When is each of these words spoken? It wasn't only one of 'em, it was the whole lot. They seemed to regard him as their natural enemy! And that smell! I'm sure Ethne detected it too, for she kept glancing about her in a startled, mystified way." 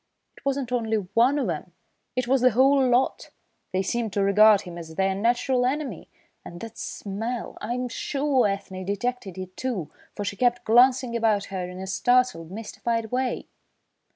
It 0.35 0.43
wasn't 0.43 0.71
only 0.71 0.95
one 0.97 1.37
of 1.37 1.47
'em, 1.47 1.73
it 2.15 2.27
was 2.27 2.41
the 2.41 2.49
whole 2.49 2.87
lot. 2.89 3.29
They 3.71 3.83
seemed 3.83 4.11
to 4.13 4.23
regard 4.23 4.61
him 4.61 4.75
as 4.79 4.95
their 4.95 5.13
natural 5.13 5.63
enemy! 5.63 6.09
And 6.43 6.59
that 6.61 6.75
smell! 6.79 7.55
I'm 7.61 7.87
sure 7.87 8.47
Ethne 8.47 8.83
detected 8.83 9.37
it 9.37 9.55
too, 9.55 9.91
for 10.15 10.25
she 10.25 10.35
kept 10.37 10.65
glancing 10.65 11.15
about 11.15 11.45
her 11.53 11.69
in 11.69 11.79
a 11.79 11.85
startled, 11.85 12.49
mystified 12.49 13.11
way." 13.11 13.45